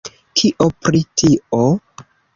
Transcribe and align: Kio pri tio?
Kio 0.39 0.69
pri 0.85 1.03
tio? 1.23 1.61